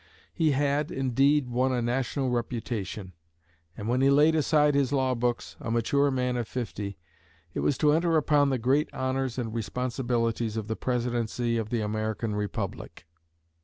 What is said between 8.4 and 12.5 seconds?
the great honors and responsibilities of the Presidency of the American